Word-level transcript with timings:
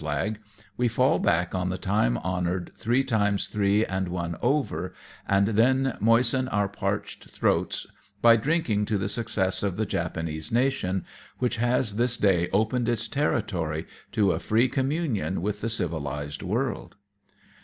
flagj 0.01 0.37
we 0.77 0.87
fall 0.87 1.19
back 1.19 1.53
oa 1.53 1.63
the 1.69 1.77
time 1.77 2.17
honoured 2.17 2.71
three 2.75 3.03
times 3.03 3.45
three 3.45 3.85
and 3.85 4.07
one 4.07 4.35
over, 4.41 4.95
and 5.27 5.49
then 5.49 5.95
moisten 5.99 6.47
our 6.47 6.67
parched 6.67 7.29
throats 7.29 7.85
by 8.19 8.35
drinking 8.35 8.83
to 8.83 8.97
the 8.97 9.07
success 9.07 9.61
of 9.61 9.77
the 9.77 9.85
Japanese 9.85 10.51
nation, 10.51 11.05
which 11.37 11.57
has 11.57 11.97
this 11.97 12.17
day 12.17 12.49
opened 12.51 12.89
its 12.89 13.07
territory 13.07 13.85
to 14.11 14.31
a 14.31 14.39
free 14.39 14.67
communion 14.67 15.39
with 15.39 15.61
the 15.61 15.69
civilized 15.69 16.41
world. 16.41 16.95